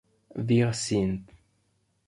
[0.33, 1.29] Wir sind.